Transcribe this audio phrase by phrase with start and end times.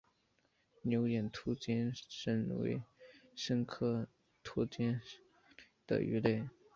[0.81, 2.81] 牛眼凹肩鲹为
[3.35, 4.07] 鲹科
[4.45, 5.19] 凹肩鲹属
[5.85, 6.43] 的鱼类。